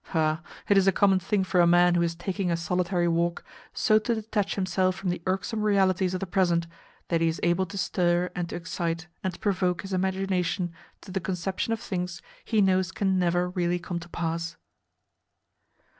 [0.15, 3.43] Ah, it is a common thing for a man who is taking a solitary walk
[3.71, 6.65] so to detach himself from the irksome realities of the present
[7.09, 11.11] that he is able to stir and to excite and to provoke his imagination to
[11.11, 14.57] the conception of things he knows can never really come to pass!